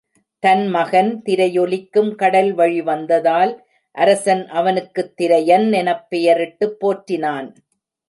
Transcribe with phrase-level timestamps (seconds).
[0.39, 3.63] தன் மகன், திரையொலிக்கும் கடல்வழி வந்ததால்,
[3.91, 7.53] அரசன் அவனுக்குத் திரையன் எனப் பெயரிட்டுப் போற்றினான்.